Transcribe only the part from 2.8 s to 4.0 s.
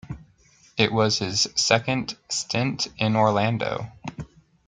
in Orlando.